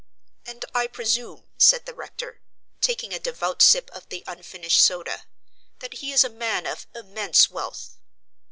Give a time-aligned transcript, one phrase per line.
[0.47, 2.41] "And I presume," said the rector,
[2.81, 5.27] taking a devout sip of the unfinished soda,
[5.77, 7.97] "that he is a man of immense wealth?"